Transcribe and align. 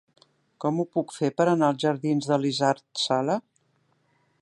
Com 0.63 0.79
ho 0.79 0.85
puc 0.97 1.13
fer 1.17 1.29
per 1.41 1.47
anar 1.51 1.69
als 1.73 1.85
jardins 1.85 2.31
d'Elisard 2.31 2.85
Sala? 3.07 3.37